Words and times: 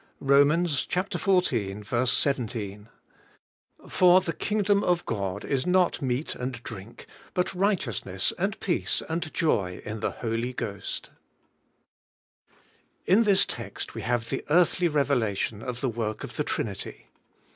X. 0.03 0.07
Romans 0.19 0.79
14: 0.89 1.83
17.— 1.83 2.89
For 3.87 4.19
the 4.19 4.33
Kingdom 4.33 4.83
of 4.83 5.05
God 5.05 5.45
is 5.45 5.67
not 5.67 6.01
meat 6.01 6.33
and 6.33 6.53
drink, 6.63 7.05
but 7.35 7.53
righteousness, 7.53 8.31
ana 8.39 8.55
peace, 8.59 9.03
and 9.07 9.31
joy 9.31 9.79
in 9.85 9.99
the 9.99 10.09
Holy 10.09 10.53
Ghost, 10.53 11.11
IN 13.05 13.25
this 13.25 13.45
text 13.45 13.93
we 13.93 14.01
have 14.01 14.29
the 14.31 14.43
earthly 14.49 14.87
revelation 14.87 15.61
of 15.61 15.81
the 15.81 15.89
work 15.89 16.23
of 16.23 16.35
the 16.35 16.43
Trinity. 16.43 17.11